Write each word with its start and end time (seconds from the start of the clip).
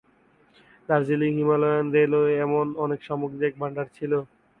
Darjeeling 0.89 1.31
Himalayan 1.39 1.85
railway 1.95 2.31
এমন 2.45 2.65
অনেক 2.83 2.99
সামগ্রীর 3.07 3.47
এক 3.49 3.55
ভাণ্ডার 3.61 3.87
ছিল। 3.97 4.11